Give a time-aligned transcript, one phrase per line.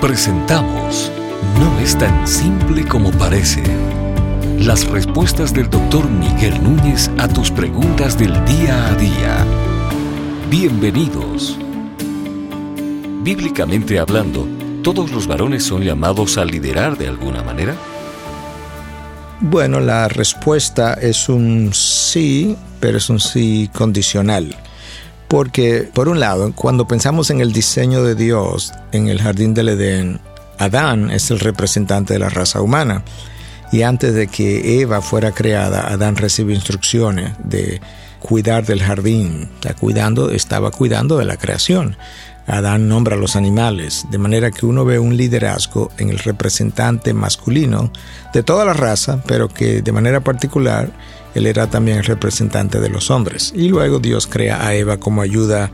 [0.00, 1.10] Presentamos
[1.58, 3.62] No es tan simple como parece.
[4.58, 9.46] Las respuestas del doctor Miguel Núñez a tus preguntas del día a día.
[10.50, 11.58] Bienvenidos.
[13.22, 14.46] Bíblicamente hablando,
[14.82, 17.74] ¿todos los varones son llamados a liderar de alguna manera?
[19.40, 24.54] Bueno, la respuesta es un sí, pero es un sí condicional.
[25.28, 29.70] Porque, por un lado, cuando pensamos en el diseño de Dios en el jardín del
[29.70, 30.20] Edén,
[30.58, 33.02] Adán es el representante de la raza humana.
[33.72, 37.80] Y antes de que Eva fuera creada, Adán recibe instrucciones de
[38.20, 39.48] cuidar del jardín.
[39.56, 41.96] Está cuidando, estaba cuidando de la creación.
[42.46, 47.12] Adán nombra a los animales, de manera que uno ve un liderazgo en el representante
[47.12, 47.90] masculino
[48.32, 50.90] de toda la raza, pero que de manera particular
[51.36, 53.52] él era también el representante de los hombres.
[53.54, 55.70] Y luego Dios crea a Eva como ayuda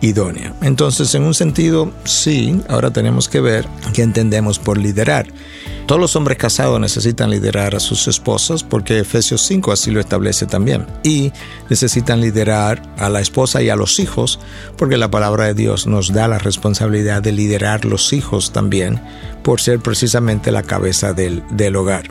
[0.00, 0.54] idónea.
[0.62, 5.26] Entonces, en un sentido, sí, ahora tenemos que ver qué entendemos por liderar.
[5.86, 10.46] Todos los hombres casados necesitan liderar a sus esposas porque Efesios 5 así lo establece
[10.46, 10.86] también.
[11.02, 11.32] Y
[11.68, 14.38] necesitan liderar a la esposa y a los hijos
[14.76, 19.00] porque la palabra de Dios nos da la responsabilidad de liderar los hijos también
[19.42, 22.10] por ser precisamente la cabeza del, del hogar.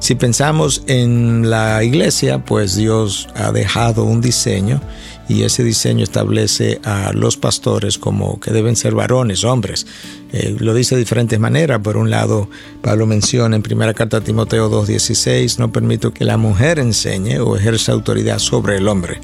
[0.00, 4.80] Si pensamos en la iglesia, pues Dios ha dejado un diseño
[5.28, 9.86] y ese diseño establece a los pastores como que deben ser varones, hombres.
[10.32, 11.80] Eh, lo dice de diferentes maneras.
[11.80, 12.48] Por un lado,
[12.80, 17.56] Pablo menciona en primera carta a Timoteo 2.16, no permito que la mujer enseñe o
[17.56, 19.20] ejerza autoridad sobre el hombre.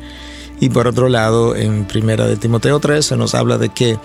[0.65, 3.99] Y por otro lado, en primera de Timoteo 3 se nos habla de que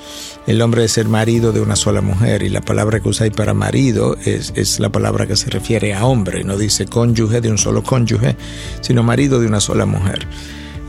[0.46, 3.54] el hombre es ser marido de una sola mujer y la palabra que ahí para
[3.54, 7.58] marido es, es la palabra que se refiere a hombre, no dice cónyuge de un
[7.58, 8.36] solo cónyuge,
[8.82, 10.28] sino marido de una sola mujer.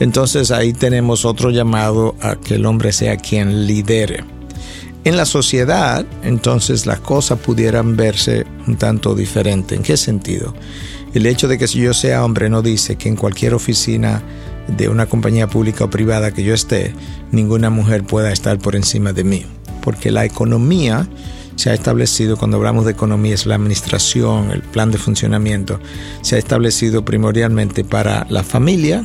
[0.00, 4.24] Entonces ahí tenemos otro llamado a que el hombre sea quien lidere.
[5.04, 9.76] En la sociedad, entonces las cosas pudieran verse un tanto diferente.
[9.76, 10.52] ¿En qué sentido?
[11.14, 14.20] El hecho de que si yo sea hombre no dice que en cualquier oficina
[14.69, 16.94] de una compañía pública o privada que yo esté,
[17.32, 19.47] ninguna mujer pueda estar por encima de mí.
[19.82, 21.09] Porque la economía
[21.56, 25.78] se ha establecido, cuando hablamos de economía, es la administración, el plan de funcionamiento,
[26.22, 29.04] se ha establecido primordialmente para la familia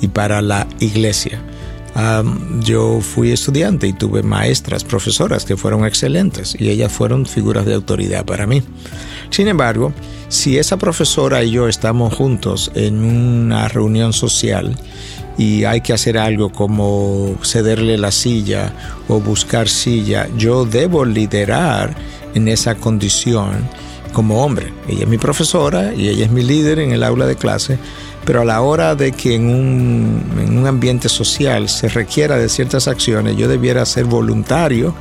[0.00, 1.42] y para la iglesia.
[2.60, 7.74] Yo fui estudiante y tuve maestras, profesoras que fueron excelentes y ellas fueron figuras de
[7.74, 8.62] autoridad para mí.
[9.30, 9.92] Sin embargo,
[10.28, 14.76] si esa profesora y yo estamos juntos en una reunión social
[15.38, 18.72] y hay que hacer algo como cederle la silla
[19.08, 21.94] o buscar silla, yo debo liderar
[22.34, 23.68] en esa condición
[24.12, 24.72] como hombre.
[24.88, 27.78] Ella es mi profesora y ella es mi líder en el aula de clase,
[28.26, 32.50] pero a la hora de que en un, en un ambiente social se requiera de
[32.50, 34.94] ciertas acciones, yo debiera ser voluntario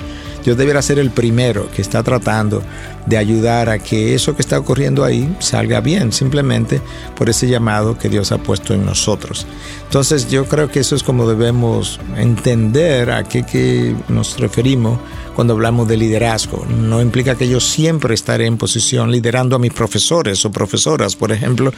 [0.46, 2.62] yo debería ser el primero que está tratando
[3.08, 6.82] de ayudar a que eso que está ocurriendo ahí salga bien, simplemente
[7.18, 9.48] por ese llamado que Dios ha puesto en nosotros.
[9.86, 15.00] Entonces yo creo que eso es como debemos entender a qué, qué nos referimos
[15.36, 16.64] cuando hablamos de liderazgo.
[16.66, 21.32] No implica que yo siempre estaré en posición liderando a mis profesores o profesoras, por
[21.32, 21.74] ejemplo,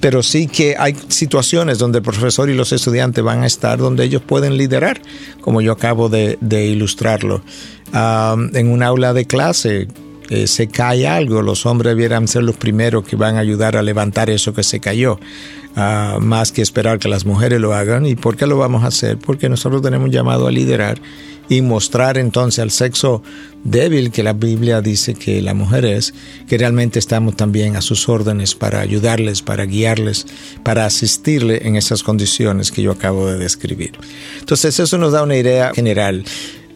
[0.00, 4.04] pero sí que hay situaciones donde el profesor y los estudiantes van a estar donde
[4.04, 5.00] ellos pueden liderar,
[5.40, 7.42] como yo acabo de, ilustrarlo.
[7.92, 9.88] en un aula de clase
[10.28, 13.82] eh, se cae algo, los hombres debieran ser los primeros que van a ayudar a
[13.82, 15.20] levantar eso que se cayó,
[15.76, 18.06] más que esperar que las mujeres lo hagan.
[18.06, 19.18] ¿Y por qué lo vamos a hacer?
[19.18, 21.00] Porque nosotros tenemos llamado a liderar
[21.48, 23.22] y mostrar entonces al sexo
[23.62, 26.14] débil que la Biblia dice que la mujer es,
[26.48, 30.26] que realmente estamos también a sus órdenes para ayudarles, para guiarles,
[30.62, 33.92] para asistirle en esas condiciones que yo acabo de describir.
[34.40, 36.24] Entonces eso nos da una idea general.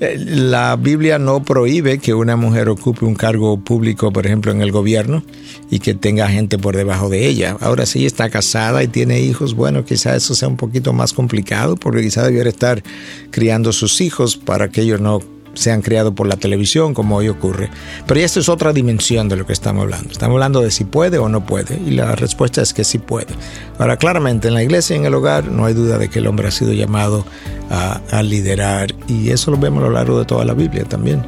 [0.01, 4.63] Eh, la Biblia no prohíbe que una mujer ocupe un cargo público, por ejemplo, en
[4.63, 5.23] el gobierno
[5.71, 7.57] y que tenga gente por debajo de ella.
[7.61, 11.77] Ahora sí está casada y tiene hijos, bueno, quizá eso sea un poquito más complicado
[11.77, 12.83] porque quizá debiera estar
[13.31, 15.21] criando sus hijos para que ellos no
[15.61, 17.69] sean criados por la televisión, como hoy ocurre.
[18.07, 20.11] Pero esta es otra dimensión de lo que estamos hablando.
[20.11, 23.35] Estamos hablando de si puede o no puede, y la respuesta es que sí puede.
[23.79, 26.27] Ahora, claramente, en la iglesia y en el hogar no hay duda de que el
[26.27, 27.27] hombre ha sido llamado
[27.71, 31.23] a, a liderar, y eso lo vemos a lo largo de toda la Biblia también.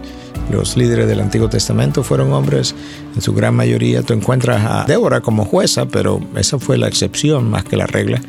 [0.50, 2.74] Los líderes del Antiguo Testamento fueron hombres,
[3.14, 4.02] en su gran mayoría.
[4.02, 8.20] Tú encuentras a Débora como jueza, pero esa fue la excepción más que la regla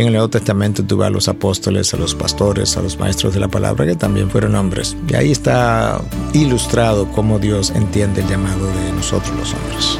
[0.00, 3.40] en el Nuevo Testamento tuve a los apóstoles, a los pastores, a los maestros de
[3.40, 4.96] la palabra, que también fueron hombres.
[5.08, 6.00] Y ahí está
[6.32, 9.98] ilustrado cómo Dios entiende el llamado de nosotros los hombres.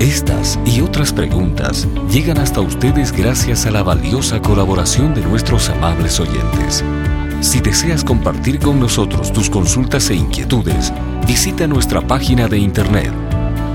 [0.00, 6.18] Estas y otras preguntas llegan hasta ustedes gracias a la valiosa colaboración de nuestros amables
[6.18, 6.84] oyentes.
[7.40, 10.92] Si deseas compartir con nosotros tus consultas e inquietudes,
[11.26, 13.27] visita nuestra página de internet